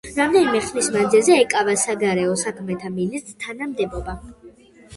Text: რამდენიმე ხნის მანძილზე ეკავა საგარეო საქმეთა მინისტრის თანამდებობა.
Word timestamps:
რამდენიმე 0.13 0.61
ხნის 0.69 0.87
მანძილზე 0.95 1.35
ეკავა 1.41 1.75
საგარეო 1.83 2.33
საქმეთა 2.45 2.93
მინისტრის 2.97 3.41
თანამდებობა. 3.47 4.21